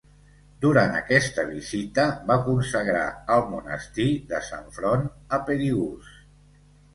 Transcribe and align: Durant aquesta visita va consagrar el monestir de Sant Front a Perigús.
Durant 0.63 0.95
aquesta 0.99 1.43
visita 1.49 2.05
va 2.31 2.37
consagrar 2.47 3.03
el 3.35 3.45
monestir 3.51 4.07
de 4.33 4.41
Sant 4.49 4.67
Front 4.79 5.07
a 5.39 5.43
Perigús. 5.51 6.11